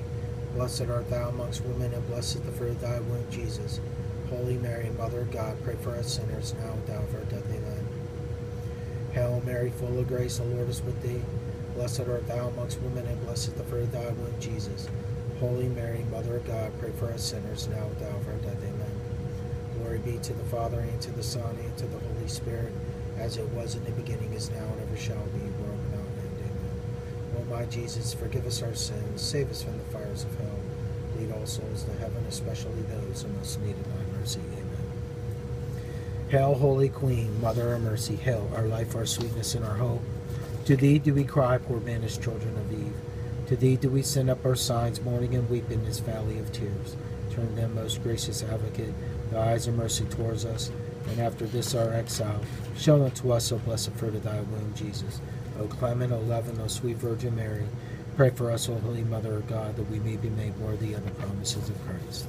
Blessed 0.54 0.90
art 0.90 1.10
thou 1.10 1.30
amongst 1.30 1.66
women, 1.66 1.92
and 1.92 2.08
blessed 2.08 2.46
the 2.46 2.52
fruit 2.52 2.72
of 2.72 2.82
thy 2.82 3.00
womb, 3.00 3.26
Jesus. 3.32 3.80
Holy 4.30 4.60
Mary, 4.60 4.92
Mother 4.92 5.22
of 5.22 5.32
God, 5.32 5.58
pray 5.64 5.76
for 5.82 5.96
us 5.96 6.18
sinners, 6.18 6.54
now 6.60 6.74
and 6.74 6.90
at 6.90 7.16
our 7.16 7.26
death. 7.32 7.50
Amen. 7.50 7.88
Hail 9.14 9.42
Mary, 9.44 9.72
full 9.72 9.98
of 9.98 10.08
grace, 10.08 10.38
the 10.38 10.44
Lord 10.44 10.70
is 10.70 10.84
with 10.84 11.02
thee. 11.02 11.22
Blessed 11.74 12.02
art 12.02 12.28
thou 12.28 12.50
amongst 12.50 12.80
women, 12.82 13.08
and 13.08 13.20
blessed 13.26 13.58
the 13.58 13.64
fruit 13.64 13.84
of 13.84 13.92
thy 13.92 14.10
womb, 14.10 14.36
Jesus. 14.40 14.88
Holy 15.40 15.70
Mary, 15.70 16.06
Mother 16.12 16.36
of 16.36 16.46
God, 16.46 16.72
pray 16.80 16.92
for 17.00 17.12
us 17.14 17.24
sinners, 17.24 17.70
now 17.70 17.86
and 17.86 18.02
at 18.02 18.12
our 18.12 18.36
death. 18.44 18.62
Amen. 18.62 18.92
Glory 19.78 20.00
be 20.00 20.18
to 20.18 20.34
the 20.34 20.44
Father, 20.46 20.80
and 20.82 21.02
to 21.02 21.12
the 21.12 21.24
Son, 21.24 21.56
and 21.64 21.78
to 21.78 21.88
the 21.88 21.98
Holy 21.98 22.28
Spirit, 22.28 22.74
as 23.18 23.38
it 23.38 23.48
was 23.52 23.76
in 23.76 23.84
the 23.86 23.92
beginning, 23.92 24.34
is 24.34 24.50
now, 24.50 24.66
and 24.66 24.82
ever 24.82 24.98
shall 24.98 25.16
be, 25.28 25.40
world 25.40 25.80
without 25.86 26.06
end. 26.20 26.40
Amen. 26.44 27.38
O 27.38 27.44
my 27.46 27.64
Jesus, 27.66 28.14
forgive 28.14 28.46
us 28.46 28.62
our 28.62 28.76
sins, 28.76 29.22
save 29.22 29.50
us 29.50 29.64
from 29.64 29.78
the 29.78 29.86
fires 29.86 30.26
of 30.26 30.38
hell, 30.40 30.60
lead 31.18 31.32
all 31.32 31.46
souls 31.46 31.84
to 31.84 31.94
heaven, 31.94 32.26
especially 32.28 32.82
those 32.90 33.22
who 33.22 33.30
most 33.30 33.62
need 33.62 33.78
of 33.78 33.86
thy 33.86 34.20
mercy. 34.20 34.42
Amen. 34.52 34.66
Hail, 36.28 36.54
Holy 36.56 36.90
Queen, 36.90 37.40
Mother 37.40 37.76
of 37.76 37.82
Mercy, 37.82 38.18
hail, 38.18 38.52
our 38.56 38.68
life, 38.68 38.94
our 38.94 39.06
sweetness, 39.06 39.56
and 39.56 39.64
our 39.64 39.76
hope. 39.76 40.02
To 40.66 40.76
thee 40.76 41.00
do 41.00 41.14
we 41.14 41.24
cry, 41.24 41.58
poor 41.58 41.80
banished 41.80 42.22
children 42.22 42.58
of 42.58 42.72
Eve. 42.74 42.94
To 43.50 43.56
thee 43.58 43.78
do 43.78 43.90
we 43.90 44.04
send 44.04 44.30
up 44.30 44.46
our 44.46 44.54
sighs, 44.54 45.02
mourning 45.02 45.34
and 45.34 45.50
weeping 45.50 45.80
in 45.80 45.86
this 45.86 45.98
valley 45.98 46.38
of 46.38 46.52
tears. 46.52 46.96
Turn 47.32 47.56
then, 47.56 47.74
most 47.74 48.04
gracious 48.04 48.44
advocate, 48.44 48.94
thy 49.32 49.54
eyes 49.54 49.66
of 49.66 49.74
mercy 49.74 50.06
towards 50.06 50.46
us, 50.46 50.70
and 51.08 51.20
after 51.20 51.48
this 51.48 51.74
our 51.74 51.92
exile, 51.92 52.42
show 52.78 53.04
unto 53.04 53.32
us, 53.32 53.52
O 53.52 53.58
blessed 53.58 53.92
fruit 53.94 54.14
of 54.14 54.22
thy 54.22 54.40
womb, 54.40 54.72
Jesus. 54.76 55.20
O 55.60 55.66
clement, 55.66 56.14
O 56.14 56.20
loving, 56.20 56.62
O 56.62 56.68
sweet 56.68 56.98
Virgin 56.98 57.36
Mary, 57.36 57.66
pray 58.16 58.30
for 58.30 58.52
us, 58.52 58.70
O 58.70 58.76
Holy 58.76 59.04
Mother 59.04 59.38
of 59.38 59.48
God, 59.48 59.76
that 59.78 59.90
we 59.90 59.98
may 59.98 60.16
be 60.16 60.30
made 60.30 60.56
worthy 60.60 60.94
of 60.94 61.04
the 61.04 61.12
promises 61.12 61.72
of 61.72 61.88
Christ. 61.88 62.28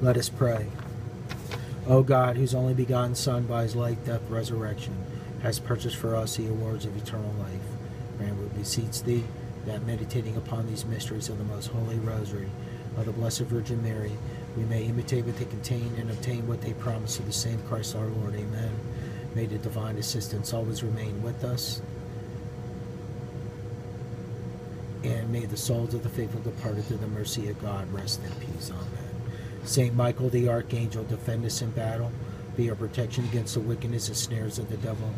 Let 0.00 0.16
us 0.16 0.28
pray. 0.28 0.66
O 1.86 2.02
God, 2.02 2.36
whose 2.36 2.56
only 2.56 2.74
begotten 2.74 3.14
Son, 3.14 3.46
by 3.46 3.62
his 3.62 3.76
life, 3.76 4.04
death, 4.04 4.28
resurrection, 4.28 4.96
has 5.42 5.58
purchased 5.58 5.96
for 5.96 6.14
us 6.14 6.36
the 6.36 6.48
awards 6.48 6.84
of 6.84 6.96
eternal 6.96 7.32
life, 7.40 7.60
grant, 8.16 8.36
we 8.38 8.46
beseech 8.58 9.02
thee, 9.02 9.24
that 9.66 9.84
meditating 9.86 10.36
upon 10.36 10.66
these 10.66 10.84
mysteries 10.84 11.28
of 11.28 11.38
the 11.38 11.44
most 11.44 11.68
holy 11.68 11.98
rosary 11.98 12.48
of 12.96 13.06
the 13.06 13.12
Blessed 13.12 13.42
Virgin 13.42 13.82
Mary, 13.82 14.12
we 14.56 14.64
may 14.64 14.84
imitate 14.84 15.24
what 15.24 15.36
they 15.36 15.44
contain 15.44 15.94
and 15.98 16.10
obtain 16.10 16.46
what 16.46 16.60
they 16.60 16.72
promise 16.74 17.18
of 17.18 17.26
the 17.26 17.32
same 17.32 17.60
Christ 17.62 17.96
our 17.96 18.06
Lord. 18.06 18.34
Amen. 18.34 18.70
May 19.34 19.46
the 19.46 19.58
divine 19.58 19.96
assistance 19.96 20.52
always 20.52 20.82
remain 20.82 21.22
with 21.22 21.42
us. 21.42 21.80
And 25.04 25.30
may 25.32 25.46
the 25.46 25.56
souls 25.56 25.94
of 25.94 26.02
the 26.02 26.08
faithful 26.08 26.40
departed 26.40 26.84
through 26.84 26.98
the 26.98 27.08
mercy 27.08 27.48
of 27.48 27.60
God 27.60 27.90
rest 27.92 28.20
in 28.22 28.30
peace. 28.46 28.70
Amen. 28.70 29.32
Saint 29.64 29.94
Michael 29.94 30.28
the 30.28 30.48
Archangel, 30.48 31.04
defend 31.04 31.44
us 31.44 31.62
in 31.62 31.70
battle. 31.70 32.12
Be 32.56 32.68
our 32.68 32.76
protection 32.76 33.24
against 33.24 33.54
the 33.54 33.60
wickedness 33.60 34.08
and 34.08 34.16
snares 34.16 34.58
of 34.58 34.68
the 34.68 34.76
devil. 34.76 35.08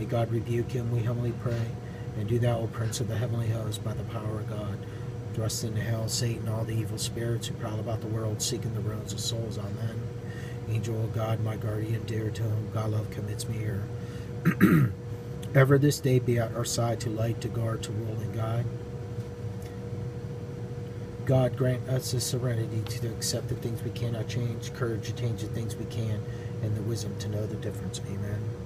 May 0.00 0.06
God 0.06 0.32
rebuke 0.32 0.70
him, 0.70 0.90
we 0.90 1.02
humbly 1.02 1.34
pray. 1.42 1.60
And 2.16 2.26
do 2.26 2.38
thou, 2.38 2.60
O 2.60 2.68
Prince 2.68 3.00
of 3.00 3.08
the 3.08 3.18
heavenly 3.18 3.48
host, 3.48 3.84
by 3.84 3.92
the 3.92 4.02
power 4.04 4.40
of 4.40 4.48
God, 4.48 4.78
thrust 5.34 5.62
into 5.62 5.82
hell 5.82 6.08
Satan, 6.08 6.48
all 6.48 6.64
the 6.64 6.72
evil 6.72 6.96
spirits 6.96 7.48
who 7.48 7.54
prowl 7.56 7.78
about 7.78 8.00
the 8.00 8.06
world, 8.06 8.40
seeking 8.40 8.72
the 8.72 8.80
ruins 8.80 9.12
of 9.12 9.20
souls. 9.20 9.58
Amen. 9.58 10.00
Angel 10.70 11.04
of 11.04 11.14
God, 11.14 11.44
my 11.44 11.56
guardian 11.56 12.02
dear, 12.04 12.30
to 12.30 12.42
whom 12.42 12.70
God 12.72 12.92
love 12.92 13.10
commits 13.10 13.46
me 13.46 13.58
here. 13.58 13.82
Ever 15.54 15.76
this 15.76 16.00
day 16.00 16.18
be 16.18 16.38
at 16.38 16.54
our 16.54 16.64
side 16.64 16.98
to 17.00 17.10
light, 17.10 17.42
to 17.42 17.48
guard, 17.48 17.82
to 17.82 17.92
rule, 17.92 18.16
and 18.22 18.34
guide. 18.34 18.64
God 21.26 21.58
grant 21.58 21.86
us 21.90 22.12
the 22.12 22.22
serenity 22.22 22.80
to 23.00 23.08
accept 23.08 23.50
the 23.50 23.54
things 23.56 23.82
we 23.82 23.90
cannot 23.90 24.28
change, 24.28 24.72
courage 24.72 25.08
to 25.08 25.14
change 25.14 25.42
the 25.42 25.48
things 25.48 25.76
we 25.76 25.84
can, 25.84 26.22
and 26.62 26.74
the 26.74 26.82
wisdom 26.82 27.14
to 27.18 27.28
know 27.28 27.46
the 27.46 27.56
difference. 27.56 28.00
Amen. 28.10 28.59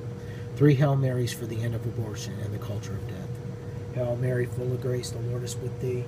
Three 0.56 0.74
Hail 0.74 0.94
Marys 0.94 1.32
for 1.32 1.46
the 1.46 1.62
end 1.62 1.74
of 1.74 1.84
abortion 1.84 2.34
and 2.44 2.54
the 2.54 2.58
culture 2.58 2.92
of 2.92 3.08
death. 3.08 3.28
Hail 3.94 4.16
Mary, 4.16 4.46
full 4.46 4.72
of 4.72 4.80
grace, 4.80 5.10
the 5.10 5.18
Lord 5.18 5.42
is 5.42 5.56
with 5.56 5.80
thee. 5.80 6.04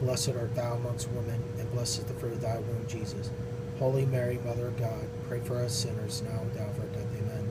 Blessed 0.00 0.30
art 0.30 0.54
thou 0.54 0.74
amongst 0.76 1.10
women, 1.10 1.42
and 1.58 1.70
blessed 1.70 1.98
is 1.98 2.04
the 2.06 2.14
fruit 2.14 2.32
of 2.32 2.40
thy 2.40 2.56
womb, 2.56 2.86
Jesus. 2.88 3.30
Holy 3.78 4.06
Mary, 4.06 4.38
Mother 4.42 4.68
of 4.68 4.78
God, 4.78 5.08
pray 5.28 5.40
for 5.40 5.58
us 5.58 5.74
sinners 5.74 6.22
now 6.22 6.40
and 6.40 6.50
at 6.50 6.54
the 6.54 6.60
hour 6.62 6.70
of 6.70 6.78
our 6.80 6.86
death. 6.86 7.06
Amen. 7.20 7.48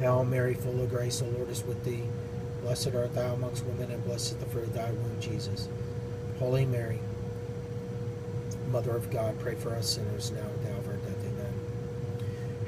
Hail 0.00 0.24
Mary, 0.24 0.54
full 0.54 0.80
of 0.80 0.90
grace, 0.90 1.20
the 1.20 1.26
Lord 1.26 1.48
is 1.48 1.64
with 1.64 1.84
thee. 1.84 2.02
Blessed 2.62 2.94
art 2.94 3.14
thou 3.14 3.34
amongst 3.34 3.64
women, 3.64 3.92
and 3.92 4.04
blessed 4.04 4.32
is 4.32 4.38
the 4.38 4.46
fruit 4.46 4.64
of 4.64 4.74
thy 4.74 4.90
womb, 4.90 5.16
Jesus. 5.20 5.68
Holy 6.40 6.66
Mary, 6.66 6.98
Mother 8.72 8.96
of 8.96 9.10
God, 9.10 9.38
pray 9.38 9.54
for 9.54 9.70
us 9.74 9.90
sinners 9.90 10.32
now 10.32 10.40
and 10.40 10.66
at. 10.66 10.79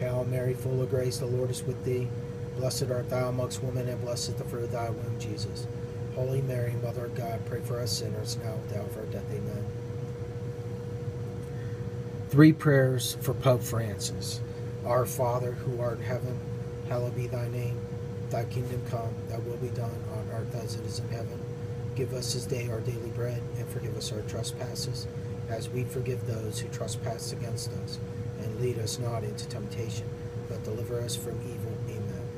Hail 0.02 0.24
Mary, 0.24 0.54
full 0.54 0.82
of 0.82 0.90
grace, 0.90 1.18
the 1.18 1.26
Lord 1.26 1.48
is 1.48 1.62
with 1.62 1.84
thee. 1.84 2.08
Blessed 2.56 2.90
art 2.90 3.08
thou 3.08 3.28
amongst 3.28 3.62
women, 3.62 3.88
and 3.88 4.00
blessed 4.00 4.30
is 4.30 4.34
the 4.34 4.44
fruit 4.44 4.64
of 4.64 4.72
thy 4.72 4.90
womb, 4.90 5.16
Jesus. 5.20 5.68
Holy 6.16 6.42
Mary, 6.42 6.74
Mother 6.82 7.04
of 7.04 7.14
God, 7.14 7.40
pray 7.46 7.60
for 7.60 7.78
us 7.78 7.98
sinners 7.98 8.36
now 8.42 8.52
and 8.52 8.72
at 8.72 8.96
our 8.96 9.04
death. 9.06 9.24
Amen. 9.30 9.64
Three 12.30 12.52
prayers 12.52 13.16
for 13.20 13.32
Pope 13.32 13.62
Francis. 13.62 14.40
Our 14.84 15.06
Father, 15.06 15.52
who 15.52 15.80
art 15.80 15.98
in 15.98 16.04
heaven, 16.04 16.36
hallowed 16.88 17.14
be 17.14 17.28
thy 17.28 17.46
name. 17.48 17.80
Thy 18.28 18.44
kingdom 18.46 18.82
come, 18.90 19.14
thy 19.28 19.38
will 19.38 19.56
be 19.58 19.68
done 19.68 20.02
on 20.14 20.28
earth 20.32 20.52
as 20.56 20.74
it 20.74 20.84
is 20.84 20.98
in 20.98 21.08
heaven. 21.10 21.38
Give 21.94 22.12
us 22.12 22.34
this 22.34 22.44
day 22.44 22.68
our 22.70 22.80
daily 22.80 23.10
bread, 23.10 23.40
and 23.56 23.68
forgive 23.68 23.96
us 23.96 24.10
our 24.12 24.22
trespasses, 24.22 25.06
as 25.48 25.68
we 25.68 25.84
forgive 25.84 26.26
those 26.26 26.58
who 26.58 26.68
trespass 26.70 27.32
against 27.32 27.70
us. 27.84 28.00
And 28.42 28.60
lead 28.60 28.78
us 28.78 28.98
not 28.98 29.24
into 29.24 29.48
temptation, 29.48 30.08
but 30.48 30.64
deliver 30.64 31.00
us 31.00 31.16
from 31.16 31.40
evil. 31.42 31.72
Amen. 31.88 32.28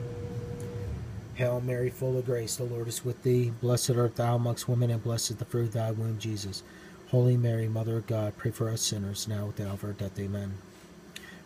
Hail 1.34 1.60
Mary, 1.60 1.90
full 1.90 2.18
of 2.18 2.26
grace, 2.26 2.56
the 2.56 2.64
Lord 2.64 2.88
is 2.88 3.04
with 3.04 3.22
thee. 3.22 3.52
Blessed 3.60 3.90
art 3.90 4.16
thou 4.16 4.36
amongst 4.36 4.68
women, 4.68 4.90
and 4.90 5.02
blessed 5.02 5.38
the 5.38 5.44
fruit 5.44 5.68
of 5.68 5.72
thy 5.72 5.90
womb, 5.90 6.18
Jesus. 6.18 6.62
Holy 7.08 7.36
Mary, 7.36 7.68
Mother 7.68 7.98
of 7.98 8.06
God, 8.06 8.36
pray 8.36 8.50
for 8.50 8.68
us 8.68 8.82
sinners, 8.82 9.26
now 9.28 9.48
at 9.48 9.56
the 9.56 9.66
hour 9.66 9.74
of 9.74 9.84
our 9.84 9.92
death. 9.92 10.18
Amen. 10.18 10.54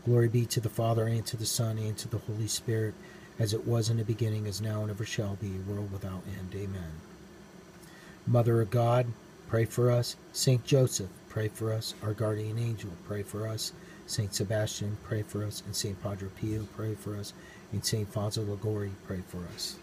Glory 0.04 0.28
be 0.28 0.46
to 0.46 0.60
the 0.60 0.68
Father, 0.68 1.06
and 1.06 1.24
to 1.26 1.36
the 1.36 1.46
Son, 1.46 1.78
and 1.78 1.96
to 1.98 2.08
the 2.08 2.18
Holy 2.18 2.46
Spirit, 2.46 2.94
as 3.38 3.52
it 3.52 3.66
was 3.66 3.90
in 3.90 3.98
the 3.98 4.04
beginning, 4.04 4.46
is 4.46 4.60
now, 4.60 4.82
and 4.82 4.90
ever 4.90 5.04
shall 5.04 5.36
be, 5.36 5.50
world 5.68 5.92
without 5.92 6.22
end. 6.38 6.54
Amen. 6.54 6.92
Mother 8.26 8.60
of 8.60 8.70
God, 8.70 9.06
pray 9.48 9.64
for 9.64 9.90
us. 9.90 10.16
Saint 10.32 10.64
Joseph, 10.64 11.10
pray 11.28 11.48
for 11.48 11.72
us. 11.72 11.94
Our 12.02 12.12
guardian 12.12 12.58
angel, 12.58 12.90
pray 13.06 13.22
for 13.22 13.46
us. 13.46 13.72
Saint 14.08 14.34
Sebastian, 14.34 14.96
pray 15.04 15.22
for 15.22 15.44
us. 15.44 15.62
And 15.64 15.76
Saint 15.76 16.02
Padre 16.02 16.28
Pio, 16.34 16.66
pray 16.76 16.94
for 16.94 17.16
us. 17.16 17.32
And 17.72 17.84
Saint 17.84 18.12
Fonso 18.12 18.48
Liguori, 18.48 18.92
pray 19.06 19.22
for 19.28 19.44
us. 19.54 19.76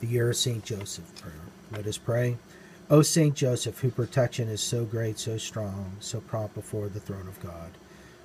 The 0.00 0.06
year 0.06 0.30
of 0.30 0.36
Saint 0.36 0.64
Joseph 0.64 1.14
prayer. 1.20 1.34
Let 1.72 1.86
us 1.86 1.98
pray. 1.98 2.36
O 2.90 3.02
Saint 3.02 3.34
Joseph, 3.34 3.78
whose 3.78 3.94
protection 3.94 4.48
is 4.48 4.60
so 4.60 4.84
great, 4.84 5.18
so 5.18 5.38
strong, 5.38 5.96
so 6.00 6.20
prompt 6.20 6.54
before 6.54 6.88
the 6.88 7.00
throne 7.00 7.28
of 7.28 7.40
God, 7.40 7.70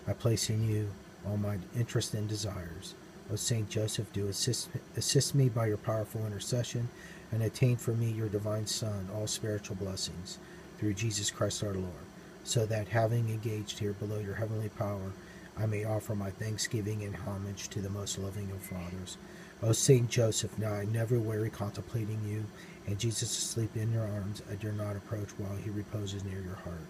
I 0.07 0.13
place 0.13 0.49
in 0.49 0.67
you 0.67 0.89
all 1.25 1.37
my 1.37 1.57
interests 1.75 2.13
and 2.13 2.27
desires. 2.27 2.95
O 3.31 3.35
Saint 3.35 3.69
Joseph, 3.69 4.11
do 4.11 4.27
assist, 4.27 4.69
assist 4.97 5.35
me 5.35 5.49
by 5.49 5.67
your 5.67 5.77
powerful 5.77 6.25
intercession 6.25 6.89
and 7.31 7.43
attain 7.43 7.77
for 7.77 7.91
me 7.91 8.11
your 8.11 8.27
divine 8.27 8.67
Son 8.67 9.07
all 9.15 9.27
spiritual 9.27 9.75
blessings 9.77 10.37
through 10.77 10.93
Jesus 10.93 11.31
Christ 11.31 11.63
our 11.63 11.73
Lord, 11.73 12.05
so 12.45 12.65
that 12.67 12.87
having 12.87 13.29
engaged 13.29 13.79
here 13.79 13.93
below 13.93 14.19
your 14.19 14.35
heavenly 14.35 14.69
power, 14.69 15.11
I 15.57 15.65
may 15.65 15.83
offer 15.83 16.15
my 16.15 16.29
thanksgiving 16.29 17.03
and 17.03 17.15
homage 17.15 17.69
to 17.69 17.81
the 17.81 17.89
most 17.89 18.19
loving 18.19 18.51
of 18.51 18.61
fathers. 18.61 19.17
O 19.63 19.71
Saint 19.71 20.09
Joseph, 20.09 20.57
now 20.59 20.73
I 20.73 20.85
never 20.85 21.19
weary 21.19 21.49
contemplating 21.49 22.21
you, 22.27 22.45
and 22.85 22.99
Jesus 22.99 23.35
asleep 23.35 23.75
in 23.75 23.91
your 23.91 24.03
arms, 24.03 24.43
I 24.51 24.55
dare 24.55 24.73
not 24.73 24.95
approach 24.95 25.29
while 25.37 25.55
he 25.55 25.71
reposes 25.71 26.23
near 26.23 26.39
your 26.39 26.55
heart. 26.55 26.85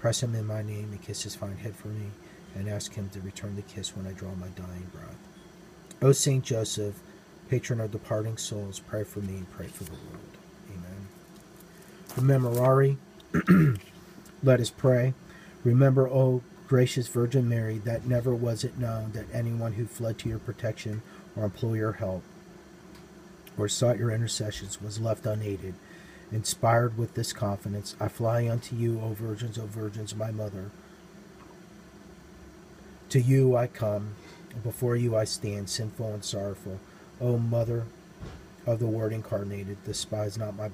Press 0.00 0.22
him 0.22 0.34
in 0.36 0.46
my 0.46 0.62
name 0.62 0.90
and 0.92 1.02
kiss 1.02 1.24
his 1.24 1.34
fine 1.34 1.56
head 1.56 1.74
for 1.74 1.88
me, 1.88 2.06
and 2.54 2.68
ask 2.68 2.94
him 2.94 3.08
to 3.10 3.20
return 3.20 3.56
the 3.56 3.62
kiss 3.62 3.96
when 3.96 4.06
I 4.06 4.12
draw 4.12 4.32
my 4.34 4.48
dying 4.48 4.90
breath. 4.92 5.18
O 6.02 6.12
Saint 6.12 6.44
Joseph, 6.44 7.00
patron 7.48 7.80
of 7.80 7.90
departing 7.90 8.36
souls, 8.36 8.78
pray 8.78 9.02
for 9.02 9.20
me, 9.20 9.38
and 9.38 9.50
pray 9.50 9.66
for 9.66 9.82
the 9.84 9.92
world. 9.92 10.36
Amen. 10.70 11.08
The 12.14 12.20
Memorare. 12.22 13.80
Let 14.44 14.60
us 14.60 14.68
pray. 14.68 15.14
Remember, 15.64 16.06
O 16.06 16.42
gracious 16.68 17.08
Virgin 17.08 17.48
Mary, 17.48 17.78
that 17.78 18.06
never 18.06 18.34
was 18.34 18.62
it 18.62 18.76
known 18.76 19.12
that 19.12 19.24
anyone 19.32 19.72
who 19.72 19.86
fled 19.86 20.18
to 20.18 20.28
your 20.28 20.38
protection 20.38 21.00
or 21.34 21.44
implored 21.44 21.78
your 21.78 21.92
help 21.92 22.22
or 23.56 23.68
sought 23.68 23.98
your 23.98 24.10
intercessions 24.10 24.82
was 24.82 25.00
left 25.00 25.24
unaided. 25.24 25.74
Inspired 26.30 26.98
with 26.98 27.14
this 27.14 27.32
confidence, 27.32 27.96
I 27.98 28.08
fly 28.08 28.46
unto 28.46 28.76
you, 28.76 29.00
O 29.00 29.14
virgins, 29.14 29.58
O 29.58 29.64
virgins, 29.64 30.14
my 30.14 30.30
mother. 30.30 30.70
To 33.10 33.20
you 33.20 33.56
I 33.56 33.66
come, 33.66 34.14
before 34.62 34.94
you 34.94 35.16
I 35.16 35.24
stand, 35.24 35.70
sinful 35.70 36.12
and 36.12 36.24
sorrowful. 36.24 36.80
O 37.18 37.38
Mother 37.38 37.84
of 38.66 38.78
the 38.78 38.86
Word 38.86 39.14
incarnated, 39.14 39.82
despise 39.84 40.36
not 40.36 40.54
my 40.54 40.68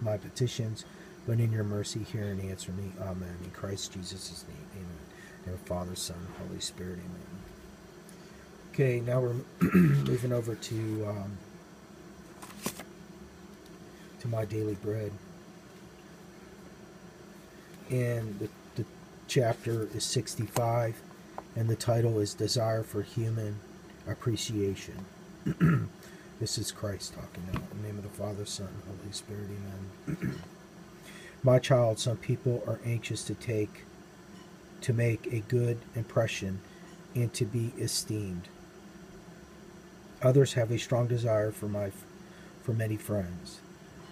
my 0.00 0.18
petitions, 0.18 0.84
but 1.26 1.40
in 1.40 1.52
your 1.52 1.64
mercy 1.64 2.02
hear 2.04 2.24
and 2.24 2.40
answer 2.40 2.72
me. 2.72 2.92
Amen. 3.02 3.36
In 3.44 3.50
Christ 3.50 3.92
Jesus' 3.92 4.44
name, 4.48 4.66
amen. 4.74 4.98
In 5.46 5.52
the 5.52 5.58
Father, 5.58 5.94
Son, 5.94 6.16
Holy 6.38 6.60
Spirit, 6.60 6.98
amen. 6.98 7.42
Okay, 8.72 9.00
now 9.00 9.20
we're 9.20 9.34
moving 9.74 10.32
over 10.32 10.54
to 10.54 11.06
um, 11.08 11.38
to 14.20 14.28
my 14.28 14.44
daily 14.44 14.74
bread, 14.76 15.12
and 17.90 18.38
the, 18.38 18.48
the 18.76 18.84
chapter 19.28 19.88
is 19.94 20.04
sixty-five, 20.04 21.00
and 21.56 21.68
the 21.68 21.76
title 21.76 22.18
is 22.20 22.34
"Desire 22.34 22.82
for 22.82 23.02
Human 23.02 23.58
Appreciation." 24.06 25.04
This 26.38 26.58
is 26.58 26.70
Christ 26.70 27.14
talking 27.14 27.42
now. 27.50 27.60
In 27.72 27.80
the 27.80 27.88
name 27.88 27.96
of 27.96 28.02
the 28.02 28.10
Father, 28.10 28.44
Son, 28.44 28.68
Holy 28.86 29.12
Spirit, 29.12 29.48
Amen. 30.08 30.40
My 31.46 31.60
child, 31.60 32.00
some 32.00 32.16
people 32.16 32.64
are 32.66 32.80
anxious 32.84 33.22
to 33.22 33.34
take, 33.34 33.84
to 34.80 34.92
make 34.92 35.32
a 35.32 35.38
good 35.38 35.78
impression 35.94 36.58
and 37.14 37.32
to 37.34 37.44
be 37.44 37.72
esteemed. 37.78 38.48
Others 40.22 40.54
have 40.54 40.72
a 40.72 40.78
strong 40.78 41.06
desire 41.06 41.52
for 41.52 41.68
my, 41.68 41.92
for 42.64 42.72
many 42.72 42.96
friends. 42.96 43.60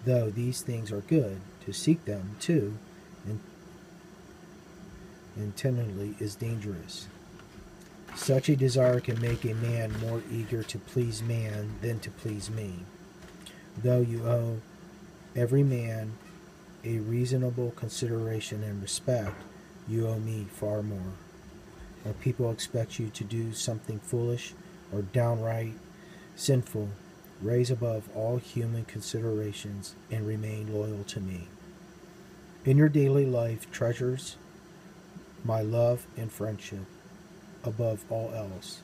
Though 0.05 0.31
these 0.31 0.63
things 0.63 0.93
are 0.93 1.01
good, 1.01 1.41
to 1.65 1.73
seek 1.73 2.05
them 2.05 2.37
too, 2.39 2.79
and 3.27 3.41
intentionally 5.37 6.15
is 6.21 6.37
dangerous. 6.37 7.09
Such 8.15 8.49
a 8.49 8.55
desire 8.55 9.01
can 9.01 9.21
make 9.21 9.45
a 9.45 9.55
man 9.55 9.93
more 9.99 10.23
eager 10.31 10.63
to 10.63 10.79
please 10.79 11.21
man 11.21 11.81
than 11.83 11.99
to 11.99 12.13
please 12.13 12.49
me. 12.49 12.85
Though 13.77 14.03
you 14.03 14.25
owe 14.25 14.61
every 15.35 15.65
man 15.65 16.13
a 16.85 16.99
reasonable 16.99 17.73
consideration 17.73 18.63
and 18.63 18.83
respect, 18.83 19.35
you 19.89 20.07
owe 20.07 20.19
me 20.19 20.47
far 20.51 20.83
more. 20.83 21.15
When 22.03 22.15
people 22.15 22.51
expect 22.51 22.99
you 22.99 23.09
to 23.09 23.25
do 23.25 23.53
something 23.53 23.99
foolish 23.99 24.53
or 24.93 25.03
downright 25.03 25.75
sinful, 26.37 26.91
raise 27.41 27.71
above 27.71 28.09
all 28.15 28.37
human 28.37 28.85
considerations 28.85 29.95
and 30.11 30.27
remain 30.27 30.73
loyal 30.73 31.05
to 31.05 31.21
me. 31.21 31.49
In 32.65 32.77
your 32.77 32.89
daily 32.89 33.27
life, 33.27 33.71
treasures 33.71 34.37
my 35.45 35.61
love 35.61 36.07
and 36.17 36.33
friendship 36.33 36.87
above 37.63 38.05
all 38.11 38.33
else. 38.35 38.81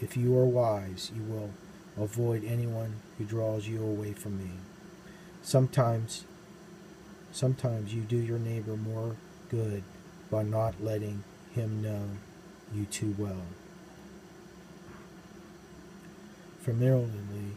If 0.00 0.16
you 0.16 0.36
are 0.38 0.46
wise, 0.46 1.10
you 1.14 1.22
will 1.22 1.50
avoid 1.96 2.44
anyone 2.44 2.96
who 3.16 3.24
draws 3.24 3.66
you 3.66 3.82
away 3.82 4.12
from 4.12 4.38
me. 4.38 4.50
Sometimes 5.42 6.24
sometimes 7.32 7.94
you 7.94 8.02
do 8.02 8.16
your 8.16 8.38
neighbor 8.38 8.76
more 8.76 9.16
good 9.50 9.82
by 10.30 10.42
not 10.42 10.74
letting 10.82 11.24
him 11.54 11.82
know 11.82 12.02
you 12.74 12.84
too 12.86 13.14
well. 13.18 13.42
Familiarly 16.60 17.56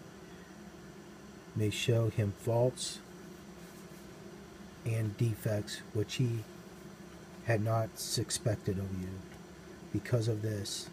may 1.56 1.70
show 1.70 2.10
him 2.10 2.34
faults 2.40 3.00
and 4.86 5.16
defects 5.18 5.82
which 5.94 6.16
he 6.16 6.40
had 7.46 7.64
not 7.64 7.90
suspected 8.00 8.78
of 8.78 8.92
you. 9.00 9.08
Because 9.94 10.28
of 10.28 10.42
this, 10.42 10.90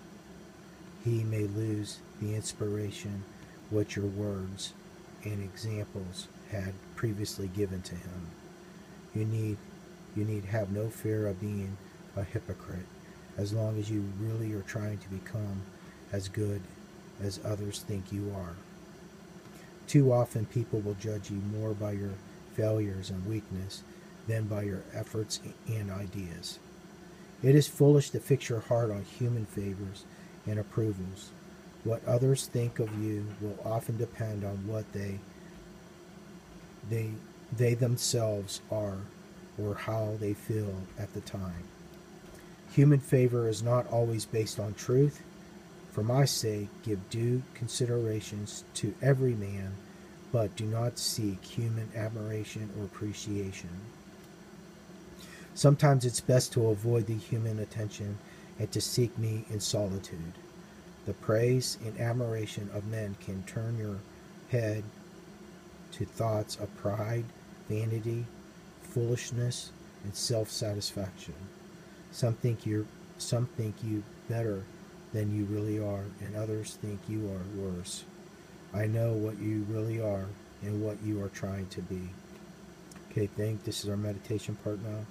he 1.05 1.25
may 1.25 1.45
lose 1.45 1.99
the 2.21 2.35
inspiration 2.35 3.25
which 3.71 3.97
your 3.97 4.07
words 4.07 4.73
and 5.25 5.42
examples 5.42 6.29
had 6.51 6.75
previously 6.95 7.49
given 7.49 7.83
to 7.83 7.95
him. 7.95 8.31
You 9.14 9.25
need 9.25 9.57
you 10.14 10.25
need 10.25 10.44
have 10.46 10.70
no 10.70 10.88
fear 10.88 11.27
of 11.27 11.40
being 11.40 11.77
a 12.16 12.22
hypocrite 12.22 12.87
as 13.38 13.53
long 13.53 13.79
as 13.79 13.90
you 13.90 14.05
really 14.20 14.53
are 14.53 14.62
trying 14.62 14.98
to 14.98 15.09
become 15.09 15.62
as 16.12 16.29
good 16.29 16.61
as 17.22 17.40
others 17.44 17.81
think 17.81 18.12
you 18.12 18.33
are. 18.37 18.57
Too 19.87 20.12
often 20.12 20.46
people 20.46 20.81
will 20.81 20.94
judge 20.94 21.31
you 21.31 21.40
more 21.59 21.72
by 21.72 21.92
your 21.92 22.12
failures 22.55 23.11
and 23.11 23.27
weakness 23.27 23.83
than 24.29 24.44
by 24.44 24.62
your 24.62 24.83
efforts 24.92 25.40
and 25.66 25.90
ideas. 25.90 26.59
It 27.42 27.55
is 27.55 27.66
foolish 27.66 28.11
to 28.11 28.20
fix 28.20 28.48
your 28.48 28.61
heart 28.61 28.90
on 28.90 29.03
human 29.03 29.46
favors 29.46 30.05
and 30.46 30.59
approvals. 30.59 31.31
What 31.85 32.07
others 32.07 32.46
think 32.46 32.79
of 32.79 33.03
you 33.03 33.27
will 33.40 33.59
often 33.64 33.96
depend 33.96 34.44
on 34.44 34.66
what 34.66 34.92
they 34.92 35.18
they 36.88 37.11
they 37.57 37.75
themselves 37.75 38.61
are 38.71 38.99
or 39.62 39.75
how 39.75 40.17
they 40.19 40.33
feel 40.33 40.75
at 40.99 41.12
the 41.15 41.21
time. 41.21 41.65
Human 42.73 43.01
favor 43.01 43.49
is 43.49 43.62
not 43.62 43.87
always 43.93 44.25
based 44.25 44.59
on 44.59 44.75
truth. 44.75 45.23
For 45.93 46.03
my 46.03 46.25
sake, 46.25 46.69
give 46.83 47.11
due 47.11 47.43
considerations 47.55 48.65
to 48.75 48.95
every 49.03 49.35
man, 49.35 49.75
but 50.33 50.57
do 50.57 50.65
not 50.65 50.99
seek 50.99 51.45
human 51.45 51.91
admiration 51.95 52.71
or 52.79 52.85
appreciation. 52.85 53.69
Sometimes 55.55 56.07
it's 56.07 56.21
best 56.21 56.53
to 56.55 56.69
avoid 56.69 57.07
the 57.07 57.15
human 57.15 57.59
attention 57.59 58.17
and 58.59 58.73
to 58.73 58.81
seek 58.81 59.17
me 59.19 59.45
in 59.51 59.61
solitude. 59.61 60.33
The 61.05 61.12
praise 61.12 61.77
and 61.85 62.01
admiration 62.01 62.71
of 62.73 62.87
men 62.87 63.17
can 63.21 63.43
turn 63.43 63.77
your 63.77 63.99
head 64.51 64.85
to 65.93 66.07
thoughts 66.07 66.57
of 66.57 66.75
pride, 66.79 67.25
vanity, 67.68 68.25
foolishness, 68.83 69.70
and 70.05 70.14
self-satisfaction. 70.14 71.35
Some 72.11 72.35
think 72.35 72.66
you 72.66 72.87
some 73.18 73.46
think 73.46 73.77
you 73.85 74.03
better 74.29 74.64
than 75.12 75.35
you 75.35 75.44
really 75.44 75.79
are, 75.79 76.05
and 76.20 76.35
others 76.37 76.77
think 76.83 77.01
you 77.09 77.29
are 77.29 77.62
worse. 77.62 78.05
I 78.75 78.87
know 78.87 79.12
what 79.12 79.38
you 79.38 79.64
really 79.68 80.01
are 80.01 80.27
and 80.62 80.83
what 80.83 81.03
you 81.05 81.22
are 81.22 81.29
trying 81.29 81.66
to 81.68 81.83
be. 81.83 82.09
Okay, 83.11 83.29
thank 83.37 83.64
this 83.64 83.85
is 83.85 83.90
our 83.90 83.96
meditation 83.96 84.57
part 84.64 84.83
now. 84.83 85.07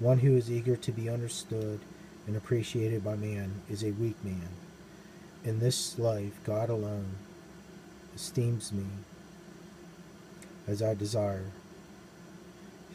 One 0.00 0.18
who 0.18 0.36
is 0.36 0.50
eager 0.50 0.76
to 0.76 0.92
be 0.92 1.08
understood 1.08 1.80
and 2.26 2.36
appreciated 2.36 3.04
by 3.04 3.16
man 3.16 3.62
is 3.70 3.82
a 3.82 3.92
weak 3.92 4.16
man. 4.24 4.48
In 5.44 5.60
this 5.60 5.98
life, 5.98 6.40
God 6.44 6.68
alone 6.68 7.16
esteems 8.14 8.72
me 8.72 8.84
as 10.66 10.82
I 10.82 10.94
desire. 10.94 11.52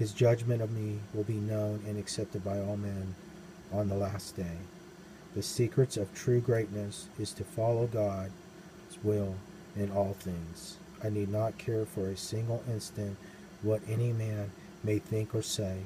His 0.04 0.12
judgment 0.12 0.62
of 0.62 0.70
me 0.70 1.00
will 1.14 1.24
be 1.24 1.38
known 1.38 1.82
and 1.88 1.98
accepted 1.98 2.44
by 2.44 2.60
all 2.60 2.76
men 2.76 3.16
on 3.72 3.88
the 3.88 3.96
last 3.96 4.36
day. 4.36 4.58
The 5.34 5.42
secrets 5.42 5.96
of 5.96 6.14
true 6.14 6.42
greatness 6.42 7.08
is 7.18 7.32
to 7.32 7.46
follow 7.46 7.88
God's 7.88 8.34
will 9.02 9.36
in 9.78 9.94
all 9.94 10.18
things. 10.20 10.76
I 11.02 11.08
need 11.08 11.30
not 11.30 11.58
care 11.58 11.86
for 11.86 12.10
a 12.10 12.18
single 12.18 12.62
instant 12.70 13.16
what 13.62 13.80
any 13.88 14.12
man 14.12 14.52
may 14.84 15.00
think 15.00 15.34
or 15.34 15.42
say. 15.42 15.84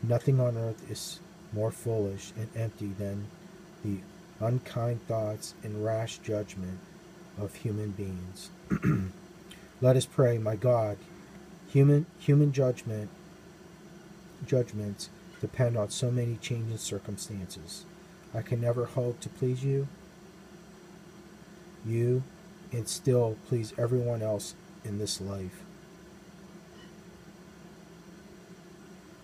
Nothing 0.00 0.38
on 0.38 0.56
earth 0.56 0.88
is 0.88 1.18
more 1.52 1.72
foolish 1.72 2.32
and 2.36 2.48
empty 2.54 2.92
than 2.96 3.26
the 3.84 3.98
unkind 4.38 5.04
thoughts 5.08 5.54
and 5.64 5.84
rash 5.84 6.18
judgment 6.18 6.78
of 7.36 7.52
human 7.52 7.90
beings. 7.90 8.50
Let 9.80 9.96
us 9.96 10.06
pray, 10.06 10.38
my 10.38 10.54
God. 10.54 10.98
Human 11.72 12.06
human 12.20 12.52
judgment 12.52 13.10
judgments 14.46 15.08
depend 15.40 15.76
on 15.76 15.90
so 15.90 16.10
many 16.10 16.38
changing 16.40 16.78
circumstances. 16.78 17.84
I 18.34 18.42
can 18.42 18.60
never 18.60 18.86
hope 18.86 19.20
to 19.20 19.28
please 19.28 19.62
you, 19.62 19.88
you, 21.86 22.22
and 22.72 22.88
still 22.88 23.36
please 23.46 23.72
everyone 23.78 24.22
else 24.22 24.54
in 24.84 24.98
this 24.98 25.20
life. 25.20 25.62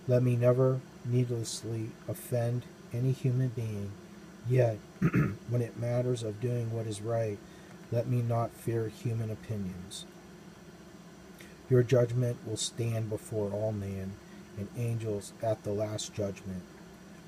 Let 0.07 0.23
me 0.23 0.35
never 0.35 0.79
needlessly 1.05 1.89
offend 2.07 2.63
any 2.93 3.11
human 3.11 3.49
being, 3.49 3.91
yet, 4.49 4.77
when 5.49 5.61
it 5.61 5.79
matters 5.79 6.23
of 6.23 6.41
doing 6.41 6.71
what 6.71 6.87
is 6.87 7.01
right, 7.01 7.37
let 7.91 8.07
me 8.07 8.21
not 8.21 8.51
fear 8.51 8.87
human 8.87 9.29
opinions. 9.29 10.05
Your 11.69 11.83
judgment 11.83 12.37
will 12.45 12.57
stand 12.57 13.09
before 13.09 13.51
all 13.51 13.71
men 13.71 14.13
and 14.57 14.67
angels 14.77 15.33
at 15.41 15.63
the 15.63 15.71
last 15.71 16.13
judgment. 16.13 16.61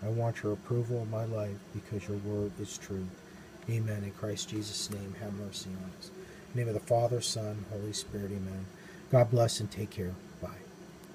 I 0.04 0.10
want 0.10 0.44
your 0.44 0.54
approval 0.54 1.02
of 1.02 1.10
my 1.10 1.26
life 1.26 1.58
because 1.74 2.08
your 2.08 2.18
word 2.18 2.52
is 2.60 2.78
truth. 2.78 3.22
Amen. 3.70 4.04
In 4.04 4.12
Christ 4.12 4.50
Jesus' 4.50 4.90
name, 4.90 5.16
have 5.22 5.34
mercy 5.34 5.70
on 5.70 5.92
us. 5.98 6.10
In 6.10 6.54
the 6.54 6.60
name 6.60 6.68
of 6.68 6.74
the 6.74 6.88
Father, 6.88 7.22
Son, 7.22 7.66
Holy 7.72 7.94
Spirit, 7.94 8.32
amen. 8.32 8.66
God 9.12 9.32
bless 9.32 9.60
and 9.60 9.72
take 9.72 9.92
care. 9.92 10.14